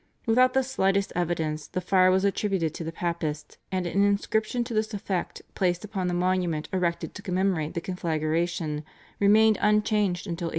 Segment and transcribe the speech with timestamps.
[0.25, 4.73] Without the slightest evidence the fire was attributed to the Papists, and an inscription to
[4.73, 8.83] this effect placed upon the monument erected to commemorate the conflagration
[9.19, 10.47] remained unchanged until 1830.